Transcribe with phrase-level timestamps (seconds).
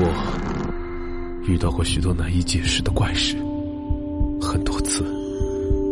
[0.00, 3.36] 我遇到过许多难以解释的怪事，
[4.40, 5.02] 很多次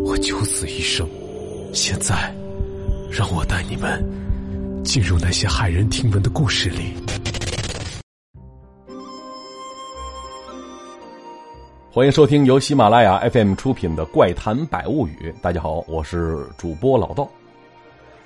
[0.04, 1.04] 我九死一生。
[1.72, 2.32] 现在，
[3.10, 4.00] 让我带你们
[4.84, 6.94] 进入那些骇人听闻的故事里。
[11.90, 15.34] 欢迎收听由喜马拉雅 FM 出品的《怪谈百物语》。
[15.40, 17.28] 大家好，我是主播老道。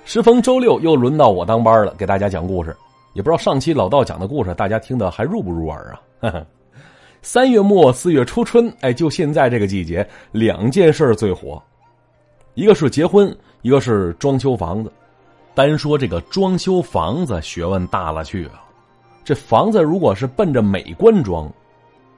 [0.04, 2.76] 时逢周六，又轮到我当班了，给大家讲故事。
[3.12, 6.44] 也不知道上期老道讲的故事，大家听的还入不入耳啊？
[7.22, 11.62] 三月末四月初春，哎，就现在这个季节，两件事最火，
[12.54, 14.90] 一个是结婚，一个是装修房子。
[15.54, 18.62] 单说这个装修房子，学问大了去了。
[19.22, 21.52] 这房子如果是奔着美观装，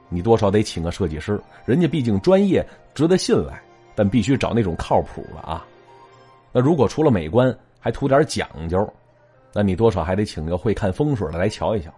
[0.07, 3.61] 你多少得请个设计师，人家毕竟专业，值得信赖，
[3.95, 5.65] 但必须找那种靠谱的啊。
[6.53, 8.87] 那如果除了美观，还图点讲究。
[9.53, 11.91] 那你多少还得请个会看风水的来瞧一瞧，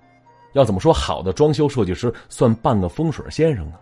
[0.54, 3.76] 要怎么说好的装修设计师算半个风水先生呢？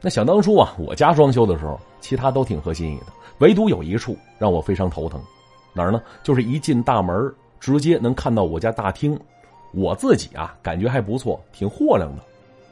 [0.00, 3.06] 那想当初啊，我家装修的时候，其他都挺合心意的，
[3.38, 5.18] 唯独有一处让我非常头疼，
[5.72, 6.02] 哪儿呢？
[6.22, 9.18] 就是一进大门，直接能看到我家大厅。
[9.72, 12.22] 我自己啊，感觉还不错，挺豁亮的。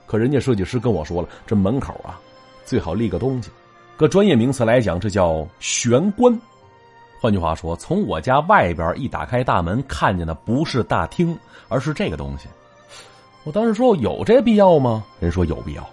[0.07, 2.21] 可人家设计师跟我说了，这门口啊，
[2.67, 3.51] 最好立个东西，
[3.97, 6.39] 搁专业名词来讲，这叫玄关。
[7.23, 12.49] 换句话说，从我家外边一打开大门，看见的不是大厅，而是这个东西。
[13.45, 15.05] 我当时说有这必要吗？
[15.21, 15.89] 人说有必要，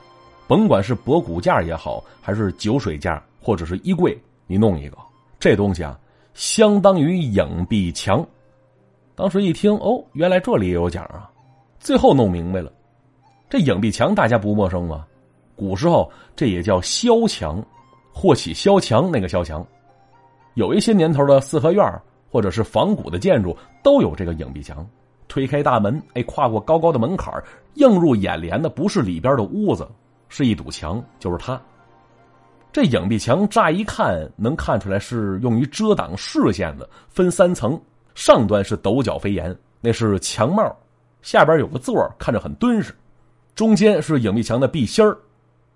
[0.48, 4.98] 甭管是博古架也好，还是酒水架，或者是衣柜，你弄一个
[5.40, 6.00] 这东西啊，
[6.34, 8.26] 相当于影壁墙。
[9.14, 11.30] 当时一听，哦，原来这里也有讲啊。
[11.80, 12.74] 最后弄明白了，
[13.48, 15.06] 这影壁墙大家不陌生吗？
[15.56, 17.64] 古时候这也叫萧墙，
[18.12, 19.64] 或起萧墙那个萧墙。
[20.56, 21.84] 有一些年头的四合院
[22.30, 24.88] 或者是仿古的建筑都有这个影壁墙，
[25.28, 27.34] 推开大门，哎，跨过高高的门槛
[27.76, 29.88] 映入眼帘的不是里边的屋子，
[30.28, 31.60] 是一堵墙，就是它。
[32.72, 37.80] 这影壁墙乍一看能看出来是用于遮挡视线的，分三层，
[38.14, 40.76] 上端是陡角飞檐，那是墙帽，
[41.24, 42.94] 下边有个座看着很敦实，
[43.56, 45.18] 中间是影壁墙的壁心儿，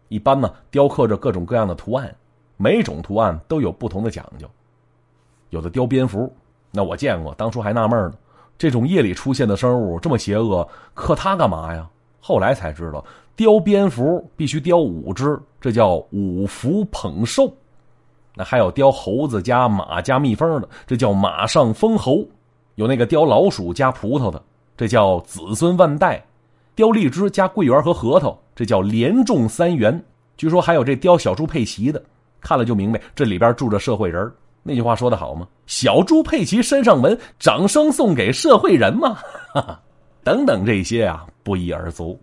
[0.10, 2.16] 一般呢雕刻着各种各样的图案，
[2.58, 4.48] 每种图案都有不同的讲究。
[5.54, 6.34] 有的雕蝙蝠，
[6.72, 8.14] 那我见过，当初还纳闷呢，
[8.58, 11.88] 这种夜里出现的生物这么邪恶，刻它干嘛呀？
[12.20, 13.06] 后来才知道，
[13.36, 17.54] 雕蝙蝠必须雕五只，这叫五福捧寿。
[18.34, 22.26] 那还有雕猴子加马加蜜蜂的，这叫马上封侯。
[22.74, 24.42] 有那个雕老鼠加葡萄的，
[24.76, 26.26] 这叫子孙万代。
[26.74, 30.04] 雕荔枝加桂圆和核桃，这叫连中三元。
[30.36, 32.04] 据说还有这雕小猪佩奇的，
[32.42, 34.32] 看了就明白这里边住着社会人
[34.64, 35.48] 那句话说的好吗？
[35.68, 39.20] 小猪佩奇身上纹，掌声送给社会人嘛！
[40.24, 42.18] 等等这些啊，不一而足。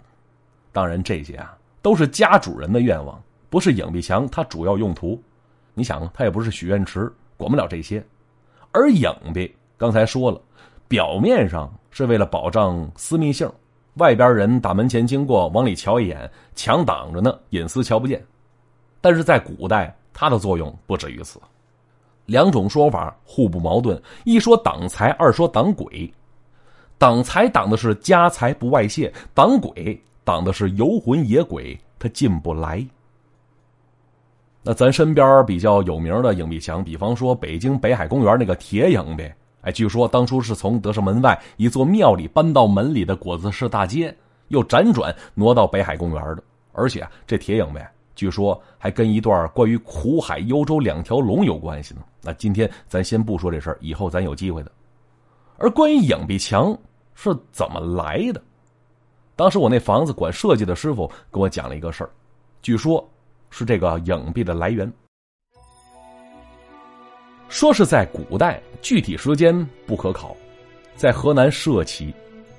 [0.73, 5.21] 当然，这些啊都是家主人的愿望，不是影壁墙它主要用途。
[5.75, 8.03] 你想，它也不是许愿池，管不了这些。
[8.73, 10.41] 而影壁刚才说了，
[10.89, 13.51] 表面上是为了保障私密性，
[13.95, 18.25] 外边人打门前经过往里瞧一眼，墙挡着呢，隐私瞧不见。
[19.01, 21.39] 但是在古代，它的作用不止于此。
[22.31, 26.09] 两种说法互不矛盾，一说挡财，二说挡鬼。
[26.97, 32.87] 挡财挡的是家财不外泄，挡鬼挡的是游魂野鬼他进不来。
[34.63, 44.17] 那咱身边比较有名的影壁墙，比方说北京北海公园那个铁影呗，哎，据说当初是从德胜门外一座庙里搬到门里的果子市大街，
[44.49, 47.91] 又辗转挪到北海公园的，而且这铁影呗。
[48.21, 52.03] 据说还跟一段关于苦海幽州两条龙有关系呢。
[52.21, 54.71] 那今天咱先不说这事儿，以后咱有机会的。
[55.57, 56.79] 而关于影壁墙
[57.15, 58.43] 是怎么来的，
[59.37, 62.11] 当时我那房子管设计的师傅跟我讲了一个事儿，
[62.61, 63.03] 据说
[63.49, 64.93] 是这个影壁的来源，
[67.49, 70.37] 说是在古代，具体时间不可考，
[70.95, 72.15] 在河南社旗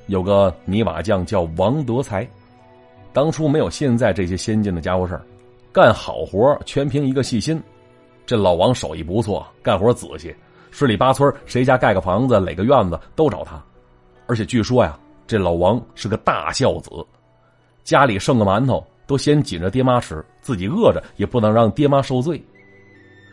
[0.08, 2.28] 有个泥瓦匠叫王德才，
[3.14, 5.22] 当初没有现在这些先进的家伙事儿。
[5.74, 7.62] 干好活全凭一个细心，
[8.26, 10.36] 这老王手艺不错，干活仔细。
[10.70, 13.62] 十里八村谁家盖个房子、垒个院子都找他。
[14.28, 16.90] 而且据说呀，这老王是个大孝子，
[17.84, 22.42] 家里剩个馒头都先紧着爹妈吃，自己饿着也不能让爹妈受罪。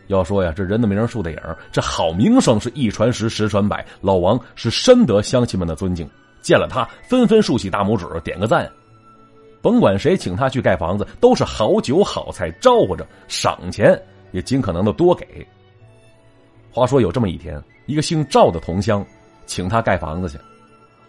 [0.07, 1.37] 要说呀，这人的名树的影，
[1.73, 3.85] 这好名声是一传十，十传百。
[3.99, 6.09] 老王是深得乡亲们的尊敬，
[6.41, 8.69] 见了他纷纷竖起大拇指，点个赞。
[9.61, 13.99] 甭管谁请他去盖房子，都是好酒好菜招呼着，赏钱
[14.31, 15.45] 也尽可能的多给。
[16.71, 19.05] 话说有这么一天，一个姓赵的同乡
[19.45, 20.37] 请他盖房子去，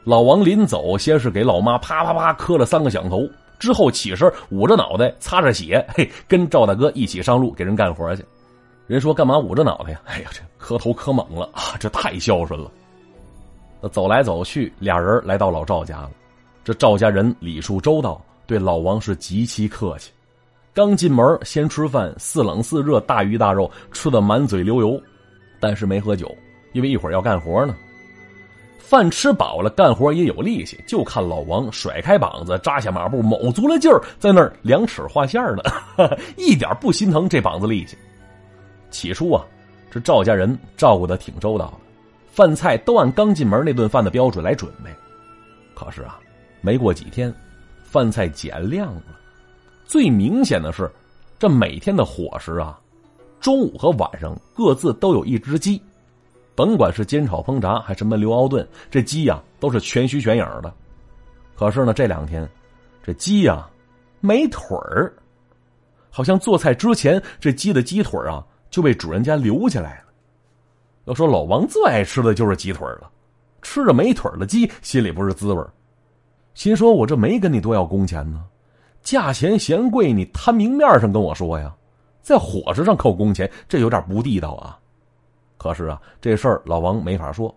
[0.05, 8.25] 老王临走，先是给老妈啪啪啪磕了三个响头，之后起身捂着脑袋擦着血，嘿，跟赵大哥一起上路给人干活去。
[8.87, 10.01] 人说干嘛捂着脑袋呀？
[10.07, 11.77] 哎呀，这磕头磕猛了啊！
[11.79, 12.69] 这太孝顺了。
[13.93, 16.11] 走来走去，俩人来到老赵家了。
[16.65, 18.21] 这赵家人礼数周到，
[18.51, 20.11] 对老王是极其客气。
[20.75, 25.01] 刚进门先吃饭，似冷似热，大鱼大肉吃的满嘴流油，
[25.61, 26.29] 但是没喝酒，
[26.73, 27.77] 因为一会儿要干活呢。
[28.81, 35.63] 饭吃饱了，干活也有力气，就看老王甩开膀子，扎下马步，卯足了劲儿，在那儿量尺画线呢，
[36.37, 37.97] 一点不心疼这膀子力气。
[38.91, 39.47] 起初啊，
[39.93, 41.75] 这赵家人照顾的挺周到的，
[42.33, 44.91] 饭菜都按刚进门那顿饭的标准来准备。
[45.73, 46.19] 可是啊，
[46.61, 47.33] 没过几天，
[47.91, 49.03] 饭菜减量了。
[49.85, 50.91] 最明显的是，
[51.39, 52.79] 这每天的伙食啊，
[53.41, 55.83] 中午和晚上各自都有一只鸡，
[56.55, 60.73] 甭管是煎炒烹炸还是焖溜熬炖，这鸡呀都是全须全影的。
[61.57, 62.49] 可是呢，这两天
[63.03, 63.69] 这鸡呀
[64.21, 65.13] 没腿儿，
[66.11, 68.47] 好像做菜之前这鸡的鸡腿啊。
[68.71, 70.05] 就被主人家留下来了。
[71.07, 73.11] 要说老王最爱吃的就是鸡腿了，
[73.63, 75.69] 吃着没腿的鸡，心里不是滋味儿
[76.55, 78.45] 心说：“我这没跟你多要工钱呢，
[79.03, 81.75] 价钱嫌贵，你摊明面上跟我说呀，
[82.21, 84.79] 在伙食上扣工钱，这有点不地道啊。”
[85.57, 87.55] 可是啊，这事儿老王没法说，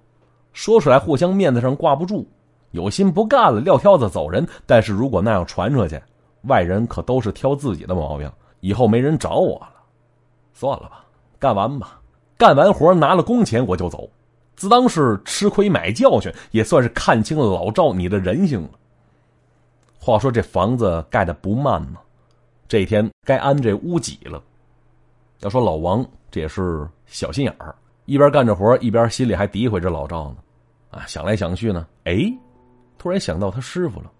[0.51, 2.27] 说出来互相面子上挂不住，
[2.71, 4.45] 有心不干了，撂挑子走人。
[4.65, 6.01] 但是如果那样传出去，
[6.43, 8.29] 外人可都是挑自己的毛病，
[8.59, 9.69] 以后没人找我了。
[10.53, 11.05] 算了吧。
[11.39, 11.99] 干完吧，
[12.37, 14.09] 干完活拿了工钱我就走，
[14.55, 18.69] 自当是吃亏买教训，也算是看清了老赵你的人性了。
[20.05, 21.97] 话说这房子盖的不慢呢，
[22.67, 24.43] 这一天该安这屋脊了。
[25.39, 27.73] 要说老王这也是小心眼儿，
[28.03, 30.35] 一边干着活，一边心里还诋毁着老赵呢。
[30.91, 32.29] 啊，想来想去呢，哎，
[32.97, 34.11] 突然想到他师傅了。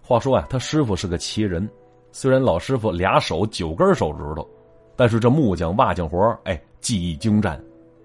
[0.00, 1.68] 话说啊，他师傅是个奇人，
[2.12, 4.48] 虽然老师傅俩手九根手指头。
[4.94, 7.60] 但是这木匠瓦匠活哎，技艺精湛，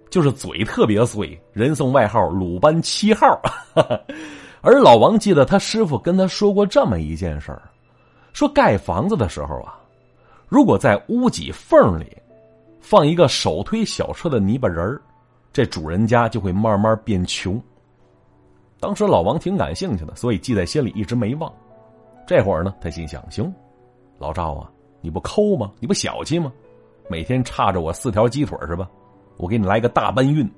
[0.10, 3.40] 就是嘴特别碎，人送外号“鲁班七号”。
[4.66, 7.62] 而老王记得他师傅跟他说过这么一件事儿：
[8.32, 9.78] 说盖房子的时候啊，
[10.48, 12.06] 如果在屋脊缝里
[12.80, 15.02] 放一个手推小车的泥巴人儿，
[15.52, 17.62] 这主人家就会慢慢变穷。
[18.80, 21.52] 当时老王挺感兴趣的，所以记在心里，一直没忘。
[22.26, 23.54] 这会儿呢，他心想：行，
[24.18, 24.72] 老赵啊，
[25.02, 25.74] 你不抠吗？
[25.82, 26.50] 你不小气吗？
[27.10, 28.90] 每天差着我四条鸡腿是吧？
[29.36, 30.50] 我给你来个大搬运。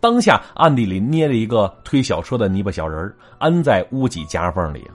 [0.00, 4.94] 当下暗地里捏了一个推小车的泥巴小人安在屋脊夹缝里了。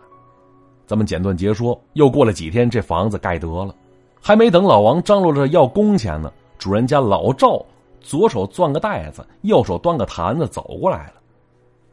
[0.88, 3.74] 咱们简短截说，又过了几天，这房子盖得了，
[4.20, 7.64] 还没等老王张罗着要工钱呢，主人家老赵
[8.02, 11.14] 左手攥个袋子，右手端个坛子走过来了，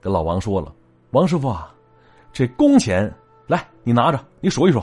[0.00, 0.74] 跟老王说了
[1.12, 1.72] ：“王师傅啊，
[2.32, 3.12] 这工钱
[3.46, 4.82] 来，你拿着，你数一数。”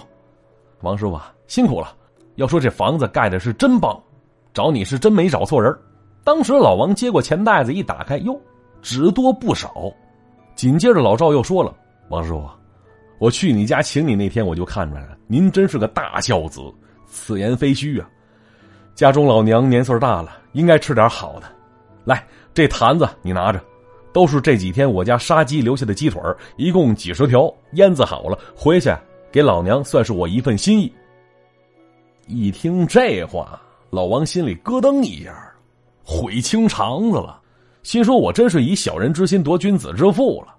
[0.81, 1.95] 王师傅啊，辛苦了。
[2.35, 3.99] 要说这房子盖的是真棒。
[4.51, 5.77] 找你是真没找错人。
[6.29, 8.39] 当时老王接过钱袋子一打开，哟，
[8.83, 9.91] 只多不少。
[10.53, 11.75] 紧接着老赵又说了
[12.09, 12.47] ：“王师傅，
[13.17, 16.61] 我去你家请你那天，我就看出来了，您真是个大孝子。
[17.07, 18.07] 此言非虚啊。
[18.93, 21.47] 家中老娘年岁大了，应该吃点好的。
[22.03, 22.23] 来，
[22.53, 23.59] 这坛子你拿着，
[24.13, 26.21] 都是这几天我家杀鸡留下的鸡腿
[26.57, 28.95] 一共几十条，腌制好了，回去
[29.31, 30.93] 给老娘算是我一份心意。”
[32.29, 33.59] 一听这话。
[33.89, 35.48] 老王心里咯噔一下，
[36.03, 37.39] 悔青肠子了，
[37.83, 40.55] 心说：“我真是以小人之心夺君子之腹了。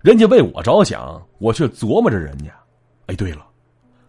[0.00, 2.52] 人家为我着想，我却琢磨着人家。
[3.06, 3.46] 哎，对了，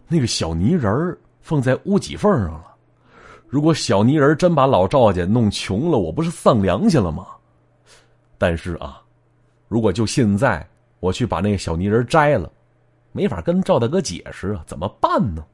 [0.06, 2.74] 那个小泥人儿放在屋脊缝上了。
[3.48, 7.26] 如果小泥人真把老赵家弄穷了，我不是丧良心了吗？
[8.38, 9.02] 但是啊，
[9.68, 10.66] 如果就现在
[11.00, 12.50] 我去把那个小泥人摘了，
[13.12, 15.44] 没法跟赵大哥解释啊，怎么办呢？”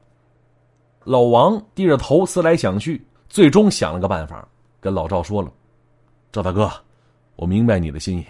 [1.03, 3.03] 老王低着头思来想去。
[3.27, 4.45] 最终想了个办法，
[4.81, 5.49] 跟老赵说了
[6.33, 6.69] ：“赵大哥，
[7.35, 8.25] 我明白你的心意，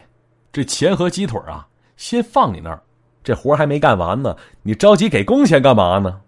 [0.52, 1.66] 这钱和鸡腿啊，
[1.96, 2.80] 先放你那儿。
[3.24, 6.20] 这活还没干完呢，你着急给工钱干嘛呢？”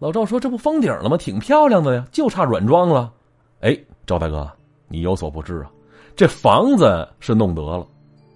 [0.00, 1.16] 老赵说：“这不封顶了吗？
[1.16, 3.12] 挺漂亮的呀，就差软装了。”
[3.62, 4.50] 哎，赵大哥，
[4.88, 5.70] 你有所不知啊，
[6.16, 7.86] 这房子是弄得了，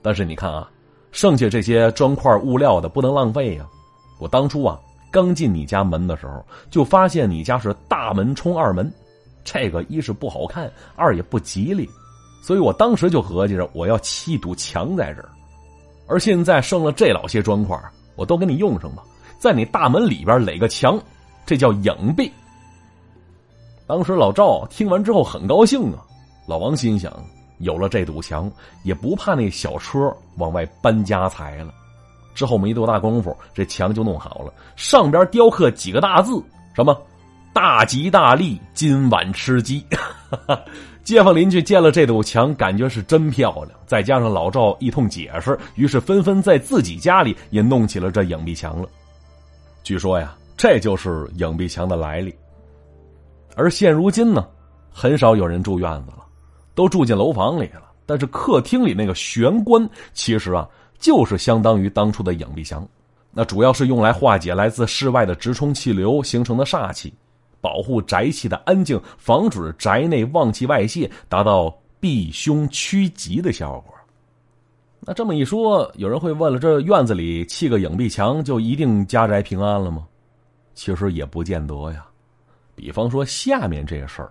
[0.00, 0.70] 但是你看啊，
[1.10, 3.66] 剩下这些砖块物料的不能浪费呀。
[4.18, 4.78] 我当初啊，
[5.10, 8.90] 刚进你家门的时候，就发现你家是大门冲二门。
[9.44, 11.88] 这个一是不好看，二也不吉利，
[12.42, 15.28] 所以我当时就合计着我要砌一堵墙在这儿。
[16.06, 17.78] 而现在剩了这老些砖块，
[18.16, 19.02] 我都给你用上吧，
[19.38, 20.98] 在你大门里边垒个墙，
[21.46, 22.30] 这叫影壁。
[23.86, 26.04] 当时老赵听完之后很高兴啊。
[26.46, 27.12] 老王心想，
[27.58, 28.50] 有了这堵墙，
[28.82, 31.72] 也不怕那小车往外搬家财了。
[32.34, 36.42] 之后没多大功夫，这墙就弄好了，上边雕刻几个大字，
[36.74, 36.96] 什么
[37.52, 39.84] “大吉大利，今晚吃鸡”。
[41.02, 43.70] 街坊邻居见了这堵墙，感觉是真漂亮。
[43.86, 48.88] 再加上老赵一通解释，于是纷纷在自己家里也弄起了这影壁墙了。
[49.82, 52.34] 据说呀，这就是影壁墙的来历。
[53.56, 54.46] 而现如今呢，
[54.90, 56.24] 很少有人住院子了，
[56.74, 57.84] 都住进楼房里了。
[58.04, 62.86] 但是客厅里那个玄关，其实啊，就是相当于当初的影壁墙，
[63.32, 67.12] 那主要是用来化解来自室外的直冲气流形成的煞气。
[67.60, 73.94] 保护宅气的安静，防止宅内旺气外泄，达到避凶趋吉的效果。
[75.00, 80.06] 那这么一说，有人会问了：这院子里砌个影壁墙，就一定家宅平安了吗？
[80.74, 82.06] 其实也不见得呀。
[82.74, 84.30] 比方说下面这个事儿，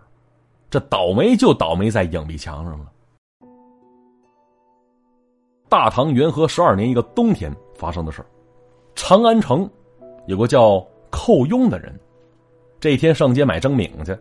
[0.69, 2.91] 这倒霉就倒霉在影壁墙上了。
[5.67, 8.25] 大唐元和十二年一个冬天发生的事
[8.95, 9.69] 长安城
[10.27, 10.79] 有个叫
[11.09, 11.93] 寇雍的人。
[12.79, 14.15] 这一天上街买蒸饼去，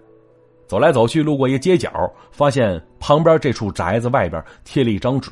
[0.66, 1.90] 走来走去，路过一个街角，
[2.30, 5.30] 发现旁边这处宅子外边贴了一张纸，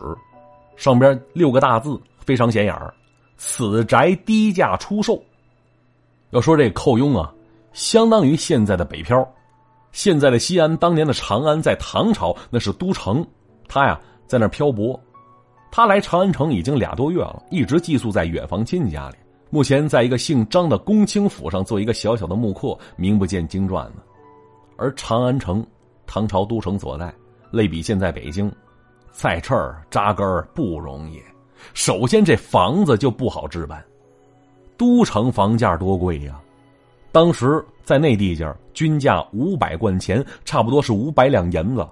[0.77, 2.77] 上边六个大字非常显眼
[3.37, 5.23] 此宅低价出售。”
[6.31, 7.33] 要说这寇雍啊，
[7.73, 9.27] 相当于现在的北漂，
[9.93, 13.27] 现在的西安，当年的长安，在唐朝那是都城，
[13.69, 15.01] 他呀在那漂泊，
[15.71, 19.17] 他来长安城已经俩多月了，一直寄宿在远房亲戚家里。
[19.55, 24.03] 目前在一个姓张的公卿府上做一个小小的木刻，名不见经传呢。
[24.77, 25.65] 而长安城，
[26.09, 27.15] 唐朝都城所在，
[27.53, 28.51] 类比现在北京，
[29.13, 31.23] 在这儿扎根不容易。
[31.73, 33.81] 首先，这房子就不好置办，
[34.77, 36.41] 都城房价多贵呀！
[37.13, 41.89] 当时在那地界均价五百贯钱，差不多是五百两银子。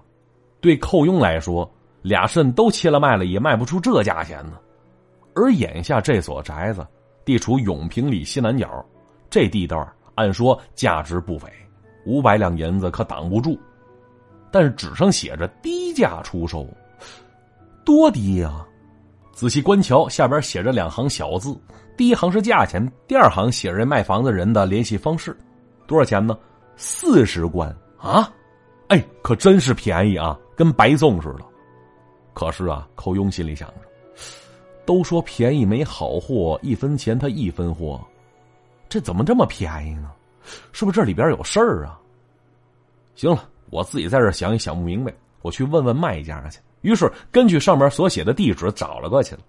[0.61, 1.71] 对寇雍来说，
[2.03, 4.55] 俩肾都切了卖了，也卖不出这价钱呢。
[5.37, 6.85] 而眼下这所宅子。
[7.25, 8.85] 地处永平里西南角，
[9.31, 11.49] 这地段按说价值不菲，
[12.05, 13.59] 五百两银子可挡不住。
[14.51, 16.67] 但是纸上写着低价出售，
[17.85, 18.67] 多低呀！
[19.33, 21.57] 仔细观瞧，下边写着两行小字：
[21.97, 25.35] 第一行是价钱，第二行写着卖房子人的联系方式。
[25.87, 26.39] 多少钱呢？
[26.77, 28.31] 四十贯啊！
[28.89, 31.41] 哎，可真是便宜啊，跟白送似的。
[32.35, 33.75] 可是啊，寇雍心里想着。
[34.85, 38.01] 都说便宜没好货，一分钱他一分货，
[38.89, 40.11] 这怎么这么便宜呢？
[40.73, 42.01] 是不是这里边有事儿啊？
[43.15, 46.59] 行了，我自己在这想也想不明白，我去问问卖家去。
[46.81, 49.43] 于是根据上面所写的地址找了过去了，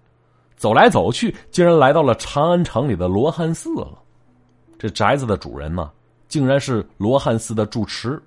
[0.56, 3.98] 走来走去，竟然来到了长安城里的罗汉寺了。
[4.78, 5.90] 这宅子的主人呢，
[6.28, 8.22] 竟然是罗汉寺的住持。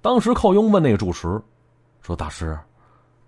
[0.00, 1.40] 当时寇雍问那个住持
[2.00, 2.58] 说：“大师，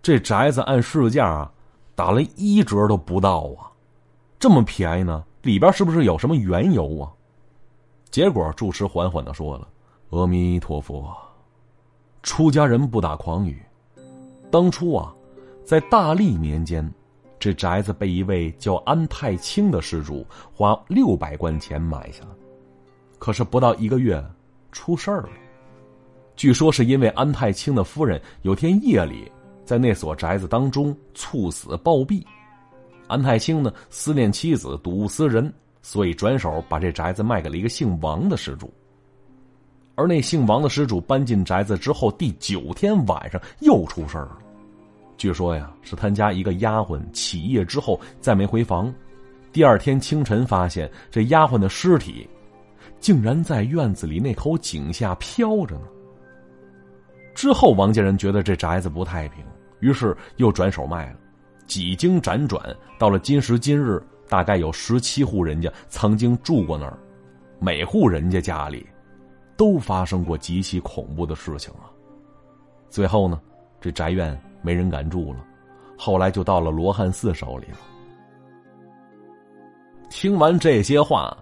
[0.02, 1.52] 这宅子按市价啊？”
[2.00, 3.68] 打了一折都不到啊，
[4.38, 5.22] 这么便宜呢？
[5.42, 7.12] 里边是不是有什么缘由啊？
[8.10, 9.68] 结果住持缓缓的说了
[10.08, 11.14] ：“阿弥陀佛，
[12.22, 13.62] 出家人不打诳语。
[14.50, 15.14] 当初啊，
[15.62, 16.90] 在大历年间，
[17.38, 22.30] 这宅子被一位叫安太清的施主花六百贯钱买下了。
[23.18, 24.24] 可是不到一个月，
[24.72, 25.28] 出事儿了。
[26.34, 29.30] 据说是因为安太清的夫人有天夜里。”
[29.64, 32.24] 在那所宅子当中猝死暴毙，
[33.06, 35.52] 安太清呢思念妻子，睹物思人，
[35.82, 38.72] 所以转手把这宅子卖给了一个姓王的施主。
[39.94, 44.38] 而那姓王的施主搬进宅子之后，第九天晚上又出事了。
[45.18, 48.92] 据说呀，是他家一个丫鬟起夜之后再没回房，
[49.52, 52.26] 第二天清晨发现这丫鬟的尸体，
[52.98, 55.82] 竟然在院子里那口井下飘着呢。
[57.40, 59.42] 之后，王家人觉得这宅子不太平。
[59.78, 61.16] 于是又转手卖了，
[61.66, 62.62] 几经辗转，
[62.98, 66.98] 到了今时今日，大概有十七户人家曾经住过那儿，
[67.58, 68.86] 每户人家家里
[69.56, 71.88] 都发生过极其恐怖的事情啊。
[72.90, 73.40] 最后呢，
[73.80, 75.42] 这宅院没人敢住了，
[75.96, 77.78] 后来就到了罗汉寺手里了。
[80.10, 81.34] 听完这些话，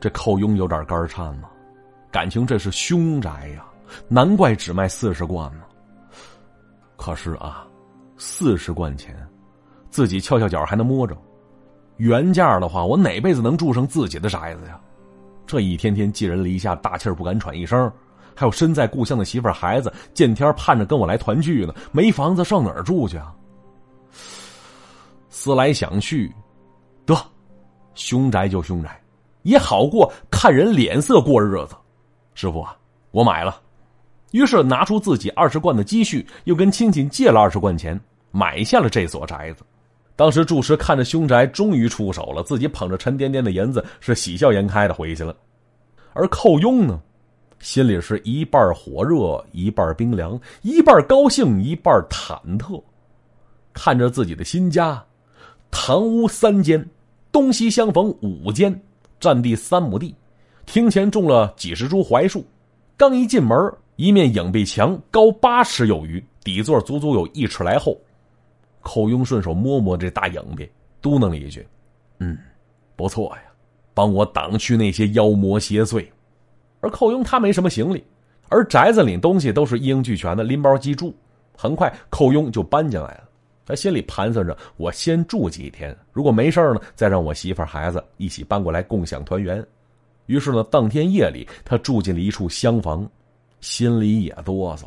[0.00, 1.50] 这寇雍有点肝颤了，
[2.10, 3.66] 感情这是凶宅呀，
[4.08, 5.64] 难怪只卖四十贯呢。
[6.96, 7.66] 可是啊。
[8.16, 9.14] 四十贯钱，
[9.90, 11.16] 自己翘翘脚还能摸着，
[11.96, 14.80] 原价的话，我哪辈子能住上自己的宅子呀？
[15.44, 17.92] 这一天天寄人篱下，大气儿不敢喘一声，
[18.32, 23.34] 还有身在故乡的媳妇儿孩子，见天盼着跟我来团聚呢，没房子上哪儿住去啊？
[25.28, 26.32] 思来想去，
[27.04, 27.16] 得，
[27.96, 29.02] 凶宅就凶宅，
[29.42, 31.74] 也好过看人脸色过日子。
[32.34, 32.76] 师傅啊，
[33.10, 33.60] 我买了。
[34.34, 37.98] 于是拿出自己二十贯的积蓄，又跟亲戚借了二十贯钱，
[38.32, 39.62] 买下了这所宅子。
[40.16, 45.36] 当时住持看着凶宅终于出手了，自己捧着沉甸甸的银子，是喜笑颜开的回去了。
[46.14, 47.00] 而寇庸呢，
[47.60, 52.82] 心里是一半火热，一半冰凉，一半高兴，一半忐忑。
[53.72, 55.00] 看着自己的新家，
[55.70, 56.84] 堂屋三间，
[57.30, 58.82] 东西相逢五间，
[59.20, 60.12] 占地三亩地，
[60.66, 62.44] 厅前种了几十株槐树。
[62.96, 63.56] 刚一进门，
[63.96, 67.96] 一面影壁墙高八尺有余，底座足足有一尺来厚。
[68.80, 70.68] 寇庸顺手摸摸这大影壁，
[71.00, 71.66] 嘟囔了一句
[72.18, 72.36] ：“嗯，
[72.96, 73.42] 不错呀，
[73.94, 76.06] 帮我挡去那些妖魔邪祟。”
[76.80, 78.04] 而寇庸他没什么行李，
[78.50, 81.14] 而宅子里东西都是一应俱全的，拎包即住。
[81.56, 83.24] 很快，寇庸就搬进来了。
[83.64, 89.64] 他心里盘算着：我先住几天，如果没事呢，再让我媳妇孩子一起搬过来共享团圆。
[90.26, 93.08] 于是呢，当天夜里，他住进了一处厢房，
[93.64, 94.84] 心里也哆嗦，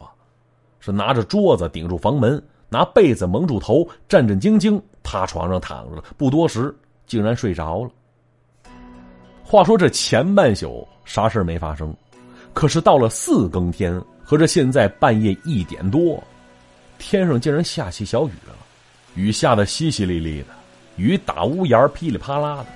[0.80, 2.42] 是拿着桌子顶住房门。
[2.70, 6.04] 拿被子蒙住头，战战兢兢趴床上躺着。
[6.18, 6.76] 不多时，
[7.08, 7.90] 竟然睡着了。
[9.42, 11.96] 话说这前半宿啥事没发生，
[12.54, 16.22] 可是到了四更天，合着现在半夜一点多，
[17.00, 18.54] 天上竟然下起小雨了。
[19.16, 20.50] 雨下的淅淅沥沥的，
[20.98, 22.68] 雨打屋檐噼里啪啦的，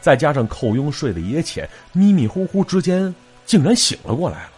[0.00, 3.12] 再加上寇庸睡得也浅，迷迷糊糊之间
[3.44, 4.52] 竟然醒了过来了。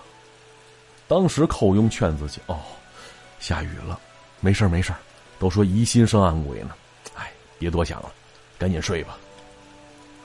[1.06, 2.59] 当时寇庸劝自己：“哦，
[3.38, 3.99] 下雨了。”
[4.44, 4.92] 没事没事
[5.38, 6.71] 都说疑心生暗鬼呢，
[7.14, 7.30] 哎，
[7.61, 8.11] 别多想了，
[8.59, 9.16] 赶紧睡吧。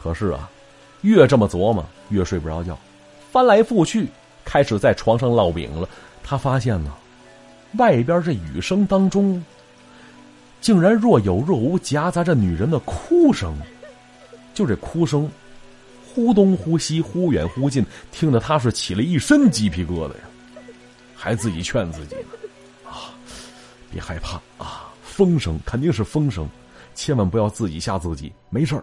[0.02, 0.50] 可是啊，
[1.02, 2.76] 越这么琢磨，越睡不着觉，
[3.32, 4.08] 翻来覆去，
[4.44, 5.88] 开始在床上烙饼了。
[6.24, 6.92] 他发现呢，
[7.78, 9.44] 外边这雨声当中，
[10.62, 13.56] 竟然若有若无夹杂着女人的哭声，
[14.56, 15.30] 就这哭声，
[16.08, 20.27] 忽东忽西，忽远忽近，听得他是起了一身鸡皮疙瘩呀，
[21.18, 22.22] 还自己劝自己呢。
[22.86, 23.12] 啊
[23.92, 24.94] 别害怕啊！
[25.02, 26.48] 风声肯定是风声，
[26.94, 28.32] 千万不要自己吓自己。
[28.50, 28.80] 没事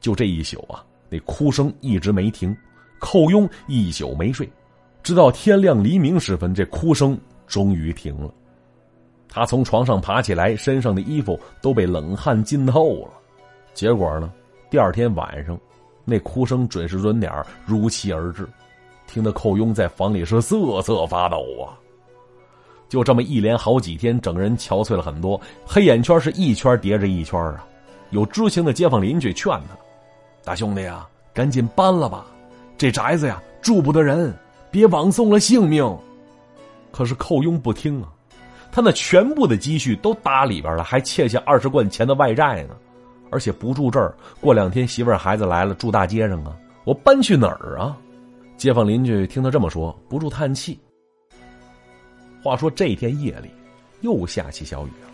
[0.00, 2.56] 就这一宿啊，那哭声一直没停。
[3.00, 4.48] 寇庸一宿没睡，
[5.02, 8.32] 直到天亮黎明时分，这哭声终于停了。
[9.28, 13.10] 他从床上爬起来，身上的衣服都被冷汗浸透了。
[13.74, 14.32] 结果呢，
[14.70, 15.58] 第二天晚上，
[16.04, 17.30] 那哭声准时准点
[17.66, 18.48] 如期而至，
[19.14, 21.78] 听得寇庸在房里是瑟瑟发抖啊。
[22.88, 27.64] 就这么一连好几天，整个人憔悴了很多，黑眼圈是一圈叠着一圈啊。
[28.10, 29.76] 有知情的街坊邻居劝他
[30.44, 32.26] ：“大兄弟呀，赶紧搬了吧，
[32.76, 34.34] 这宅子呀住不得人，
[34.68, 35.96] 别枉送了性命。”
[36.90, 38.08] 可是寇庸不听啊，
[38.72, 42.74] 他那全部的积蓄都搭里边了，还欠下二十贯钱的外债呢，
[43.30, 46.52] 而且不住这儿，过两天媳妇儿孩子来了，住大街上啊，
[46.84, 47.96] 我搬去哪儿啊？
[48.56, 50.78] 街坊邻居听他这么说，不住叹气。
[52.42, 53.50] 话说这天夜里，
[54.00, 55.08] 又下起小雨了。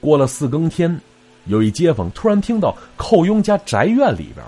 [0.00, 1.00] 过了四更天，
[1.46, 4.44] 有一街坊突然听到寇庸家宅院里边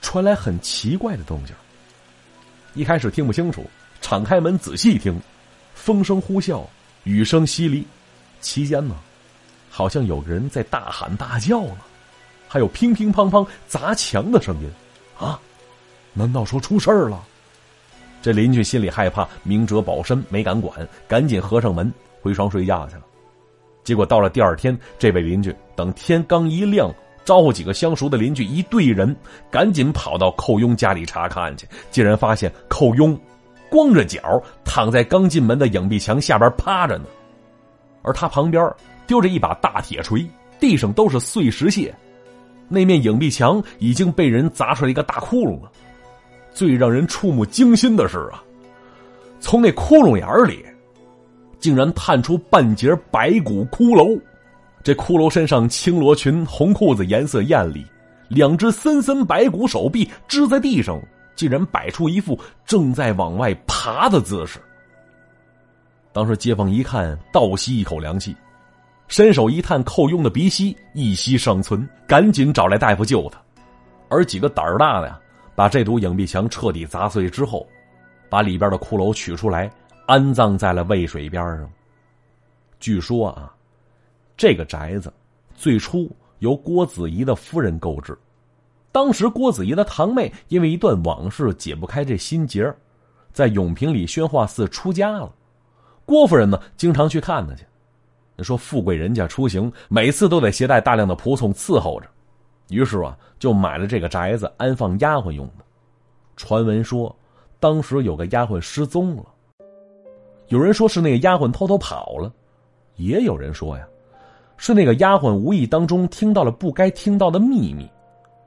[0.00, 1.54] 传来很奇怪的动静。
[2.74, 3.64] 一开始听不清楚，
[4.00, 5.18] 敞开门仔细听，
[5.74, 6.64] 风声呼啸，
[7.04, 7.84] 雨声淅沥，
[8.40, 8.96] 期间呢，
[9.70, 11.78] 好像有个人在大喊大叫呢，
[12.48, 14.70] 还有乒乒乓乓砸墙的声音。
[15.18, 15.40] 啊，
[16.14, 17.22] 难道说出事儿了？
[18.20, 23.02] 这邻居心里害怕，明哲保身，没敢管，赶紧合上门回床睡觉去了。
[23.82, 26.88] 结果到了第二天，这位邻居等天刚一亮，
[27.24, 29.16] 招呼几个相熟的邻居一队人，
[29.50, 33.18] 赶紧跑到寇庸家里查看去，竟然发现寇庸
[33.68, 37.06] 光着脚躺在刚进门的影壁墙下边趴着呢，
[38.02, 38.72] 而他旁边
[39.04, 40.24] 丢着一把大铁锤，
[40.60, 41.92] 地上都是碎石屑，
[42.68, 45.72] 那面影壁墙已经被人砸出来一个大窟窿了。
[46.54, 48.42] 最让人触目惊心的是啊，
[49.40, 50.64] 从那窟窿眼里，
[51.58, 54.20] 竟然探出半截白骨骷髅。
[54.82, 57.86] 这骷髅身上青罗裙、红裤子，颜色艳丽，
[58.28, 61.00] 两只森森白骨手臂支在地上，
[61.36, 64.58] 竟然摆出一副正在往外爬的姿势。
[66.12, 68.36] 当时街坊一看，倒吸一口凉气，
[69.06, 73.40] 伸手一探寇庸的鼻息，一息尚存，赶紧找来大夫救他。
[74.08, 75.18] 而几个胆儿大的呀。
[75.54, 77.66] 把这堵影壁墙彻底砸碎之后，
[78.28, 79.70] 把里边的骷髅取出来，
[80.06, 81.70] 安葬在了渭水边上。
[82.80, 83.54] 据说啊，
[84.36, 85.12] 这个宅子
[85.54, 88.16] 最初由郭子仪的夫人购置，
[88.90, 92.74] 当时郭子仪的堂妹因为一段往事解不开这心结，
[93.32, 95.32] 在永平里宣化寺出家了。
[96.04, 97.64] 郭夫人呢，经常去看她去。
[98.38, 102.08] 说富贵人家出行，每次都得携带大量的仆从伺候着。
[102.72, 105.64] 于是啊，就买了这个宅子安放丫鬟用的。
[106.36, 107.14] 传闻说，
[107.60, 109.24] 当时有个丫鬟失踪了，
[110.48, 112.32] 有人说是那个丫鬟偷偷跑了，
[112.96, 113.86] 也有人说呀，
[114.56, 117.88] 是那个丫鬟无意当中听到了不该听到的秘密，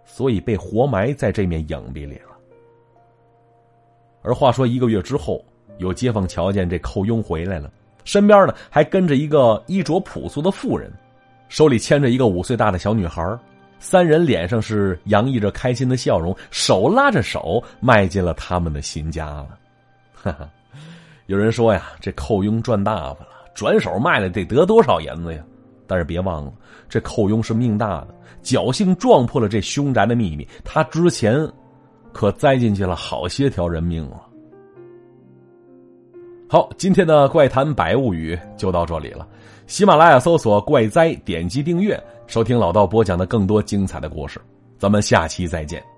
[0.03, 2.35] 所以被活埋在这面影壁里了。
[4.23, 5.45] 而话说一个月之后，
[5.77, 7.71] 有街坊瞧见这寇庸回来了，
[8.03, 10.91] 身边呢还跟着一个衣着朴素的妇人，
[11.47, 13.23] 手里牵着一个五岁大的小女孩，
[13.79, 19.57] 三人脸上是洋溢着开心的笑容，手拉着手迈进了他们的新家了。
[20.13, 20.49] 哈哈，
[21.27, 25.43] 有人说呀，这寇庸赚大发了，转手卖了得得多少银子呀？
[25.87, 26.53] 但是别忘了，
[26.89, 28.07] 这寇庸是命大的，
[28.43, 31.47] 侥幸撞破了这凶宅的秘密，他之前。
[32.13, 34.21] 可栽进去了好些条人命了。
[36.47, 39.27] 好，今天的怪谈百物语就到这里了。
[39.67, 44.39] 喜马拉雅搜索“怪哉”，点击订阅，收听老道播讲的更多精彩的故事。
[44.77, 45.94] 咱们下期再见。